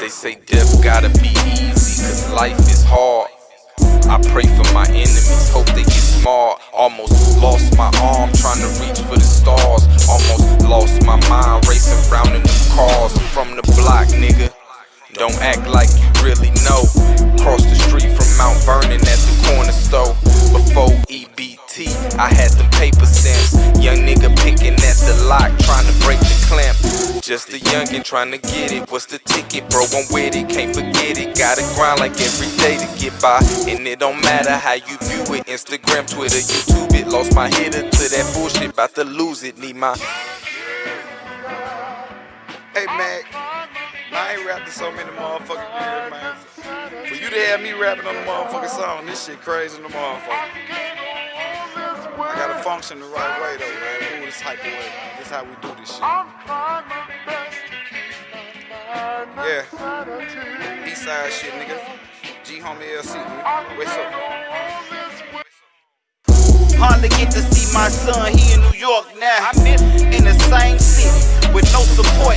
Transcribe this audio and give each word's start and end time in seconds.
They 0.00 0.08
say 0.08 0.34
death 0.46 0.82
gotta 0.82 1.10
be 1.20 1.28
easy, 1.28 2.02
cause 2.02 2.32
life 2.32 2.58
is 2.60 2.82
hard. 2.84 3.30
I 4.08 4.18
pray 4.32 4.44
for 4.44 4.72
my 4.72 4.86
enemies, 4.88 5.50
hope 5.50 5.66
they 5.66 5.84
get 5.84 5.92
smart. 5.92 6.60
Almost 6.72 7.38
lost 7.38 7.76
my 7.76 7.92
arm 8.02 8.32
trying 8.32 8.60
to 8.60 8.68
reach 8.80 8.98
for 9.06 9.16
the 9.16 9.29
Don't 15.20 15.36
act 15.42 15.68
like 15.68 15.92
you 16.00 16.08
really 16.24 16.48
know. 16.64 16.88
Cross 17.44 17.68
the 17.68 17.76
street 17.76 18.08
from 18.08 18.24
Mount 18.40 18.56
Vernon 18.64 19.04
at 19.04 19.20
the 19.20 19.52
corner 19.52 19.70
store. 19.70 20.16
Before 20.48 20.96
EBT, 21.12 22.16
I 22.16 22.32
had 22.32 22.52
them 22.52 22.70
paper 22.70 23.04
stamps. 23.04 23.52
Young 23.84 23.98
nigga 23.98 24.32
picking 24.40 24.72
at 24.80 24.96
the 25.04 25.22
lock, 25.28 25.52
trying 25.60 25.84
to 25.84 25.92
break 26.00 26.18
the 26.20 26.46
clamp. 26.48 27.22
Just 27.22 27.50
a 27.50 27.58
youngin' 27.68 28.02
trying 28.02 28.30
to 28.30 28.38
get 28.38 28.72
it. 28.72 28.90
What's 28.90 29.04
the 29.04 29.18
ticket, 29.18 29.68
bro? 29.68 29.84
I'm 29.92 30.08
with 30.08 30.34
it, 30.36 30.48
can't 30.48 30.74
forget 30.74 31.18
it. 31.18 31.36
Gotta 31.36 31.68
grind 31.76 32.00
like 32.00 32.18
every 32.18 32.48
day 32.56 32.80
to 32.80 32.88
get 32.98 33.12
by. 33.20 33.44
And 33.68 33.86
it 33.86 33.98
don't 33.98 34.24
matter 34.24 34.56
how 34.56 34.72
you 34.72 34.96
view 35.04 35.36
it. 35.36 35.44
Instagram, 35.44 36.08
Twitter, 36.08 36.40
YouTube 36.40 36.94
it. 36.98 37.08
Lost 37.08 37.34
my 37.34 37.50
hitter 37.50 37.82
to 37.82 38.04
that 38.08 38.32
bullshit, 38.32 38.70
about 38.70 38.94
to 38.94 39.04
lose 39.04 39.42
it. 39.42 39.58
Need 39.58 39.76
my. 39.76 39.94
Hey, 42.72 42.86
Mack. 42.86 43.49
I 44.12 44.34
ain't 44.34 44.46
rapping 44.46 44.72
so 44.72 44.90
many 44.92 45.10
motherfucking 45.10 45.70
years, 45.80 46.10
man. 46.10 46.36
For 47.06 47.14
you 47.14 47.30
to 47.30 47.40
have 47.46 47.60
me 47.62 47.72
rapping 47.72 48.06
on 48.06 48.14
the 48.14 48.22
motherfucking 48.22 48.68
song, 48.68 49.06
this 49.06 49.24
shit 49.26 49.40
crazy 49.40 49.76
in 49.76 49.82
the 49.84 49.88
motherfucker. 49.88 50.50
I 52.18 52.34
gotta 52.36 52.62
function 52.62 52.98
the 53.00 53.06
right 53.06 53.40
way 53.40 53.56
though, 53.58 53.72
man. 53.80 54.00
Move 54.18 54.26
this 54.26 54.40
type 54.40 54.58
of 54.58 54.64
way, 54.64 54.72
man. 54.72 55.18
This 55.18 55.30
how 55.30 55.44
we 55.44 55.54
do 55.62 55.74
this 55.78 55.90
shit. 55.90 56.02
Yeah. 59.46 59.64
East 60.86 61.02
side 61.04 61.32
shit, 61.32 61.52
nigga. 61.52 61.78
G 62.44 62.58
homie 62.58 62.90
LC, 62.98 63.14
nigga. 63.16 63.76
What's 63.78 63.96
up? 63.96 64.12
Hardly 66.78 67.08
get 67.10 67.30
to 67.32 67.42
see 67.42 67.72
my 67.74 67.88
son, 67.88 68.32
he 68.32 68.54
in 68.54 68.60
New 68.60 68.76
York 68.76 69.06
now. 69.18 69.50
In 69.64 70.24
the 70.24 70.34
same 70.50 70.78
city 70.78 71.52
with 71.52 71.70
no 71.72 71.80
support 71.80 72.08
now. 72.08 72.08
Still 72.16 72.29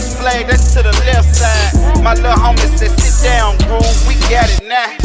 bang 0.00 0.10
flag, 0.16 0.46
that's 0.46 0.74
to 0.74 0.82
the 0.82 0.92
left 1.06 1.34
side. 1.34 2.02
My 2.02 2.14
little 2.14 2.32
homie 2.32 2.58
said, 2.76 2.90
sit 2.98 3.24
down, 3.24 3.56
groove, 3.68 4.08
we 4.08 4.14
got 4.28 4.48
it 4.50 4.64
now. 4.66 4.96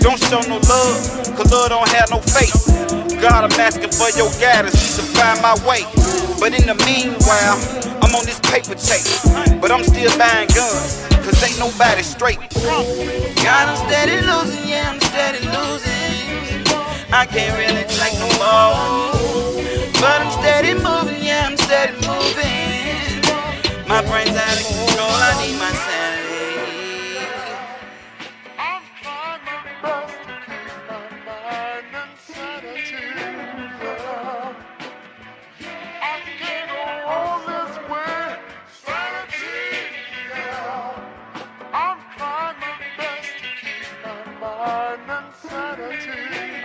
Don't 0.00 0.20
show 0.20 0.40
no 0.48 0.58
love, 0.68 1.36
cause 1.36 1.50
love 1.50 1.70
don't 1.70 1.88
have 1.88 2.10
no 2.10 2.20
face. 2.20 2.66
God, 3.20 3.44
I'm 3.44 3.60
asking 3.60 3.90
for 3.90 4.10
your 4.16 4.30
guidance, 4.40 4.96
to 4.96 5.02
find 5.02 5.40
my 5.42 5.54
way. 5.66 5.82
But 6.38 6.52
in 6.52 6.66
the 6.66 6.76
meanwhile, 6.84 7.58
I'm 8.02 8.14
on 8.14 8.24
this 8.24 8.40
paper 8.40 8.74
chase. 8.74 9.24
But 9.60 9.70
I'm 9.70 9.84
still 9.84 10.12
buying 10.18 10.48
guns, 10.48 11.06
cause 11.24 11.42
ain't 11.42 11.58
nobody 11.58 12.02
straight. 12.02 12.38
God, 12.54 13.68
I'm 13.68 13.76
steady 13.88 14.20
losing, 14.26 14.68
yeah, 14.68 14.90
I'm 14.90 15.00
steady 15.00 15.44
losing. 15.46 15.86
I 17.12 17.24
can't 17.24 17.56
really 17.56 17.84
take 17.88 18.18
no 18.18 18.28
more. 18.38 19.15
I've 23.96 24.04
find 24.04 24.20
my 24.20 24.24
brain's 24.24 24.36
out 24.36 24.60
of 24.60 24.66
control, 24.66 25.08
I 25.08 25.32
need 25.40 25.56
my 25.58 25.72
sanity. 25.72 26.26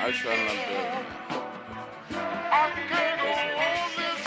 I 0.01 0.07
was 0.07 0.17
trying 0.17 0.47
to 0.47 0.53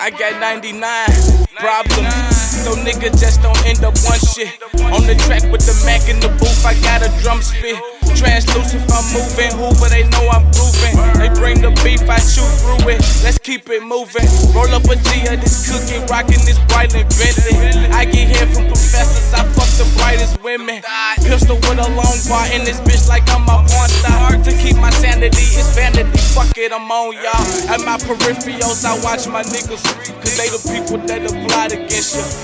I 0.01 0.11
got 0.11 0.41
99 0.41 1.09
problems. 1.57 2.34
So 2.65 2.73
nigga 2.81 3.13
just 3.13 3.43
don't 3.43 3.61
end 3.69 3.85
up 3.85 3.93
one 4.09 4.17
shit. 4.33 4.49
On 4.89 5.05
the 5.05 5.13
track 5.29 5.45
with 5.53 5.61
the 5.69 5.77
Mack 5.85 6.09
in 6.09 6.17
the 6.17 6.33
booth, 6.41 6.65
I 6.65 6.73
got 6.81 7.05
a 7.05 7.13
drum 7.21 7.45
spit. 7.45 7.77
Translucent 8.17 8.89
I'm 8.89 9.05
moving, 9.13 9.53
Hoover, 9.61 9.93
they 9.93 10.09
know 10.09 10.25
I'm 10.33 10.49
grooving. 10.57 10.97
They 11.21 11.29
bring 11.37 11.61
the 11.61 11.77
beef, 11.85 12.01
I 12.09 12.17
chew 12.25 12.47
through 12.65 12.97
it. 12.97 13.05
Let's 13.21 13.37
keep 13.37 13.69
it 13.69 13.85
moving. 13.85 14.25
Roll 14.57 14.73
up 14.73 14.89
a 14.89 14.97
G 14.97 15.29
of 15.29 15.45
this 15.45 15.69
cookie, 15.69 16.01
rocking 16.09 16.41
this 16.49 16.57
Breitling 16.73 17.05
Bentley. 17.21 17.53
I 17.93 18.09
get 18.09 18.33
here 18.33 18.49
from 18.49 18.65
professors, 18.73 19.29
I 19.37 19.45
fuck 19.53 19.69
the 19.77 19.85
brightest 20.01 20.41
women. 20.41 20.81
Pistol 21.21 21.61
with 21.69 21.85
a 21.85 21.89
long 21.93 22.17
bar 22.33 22.49
in 22.49 22.65
this 22.65 22.81
bitch 22.81 23.13
like 23.13 23.29
I'm 23.29 23.45
a 23.45 23.61
porn 23.61 23.91
star. 24.01 24.41
To 24.41 24.53
keep 24.57 24.81
my 24.81 24.89
sanity, 25.05 25.53
it's 25.53 25.77
vanity. 25.77 26.17
Fuck 26.33 26.57
it, 26.57 26.73
I'm 26.73 26.89
on 26.89 27.13
y'all. 27.13 27.45
At 27.69 27.85
my 27.85 28.01
peripherals, 28.01 28.89
I 28.89 28.97
watch 29.05 29.29
my 29.29 29.45
niggas. 29.45 29.85
Cause 29.85 30.37
they 30.41 30.49
the 30.49 30.63
people 30.65 30.97
that 31.05 31.29
applied 31.29 31.73
against 31.73 32.17
you. 32.17 32.44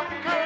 Africa. 0.00 0.39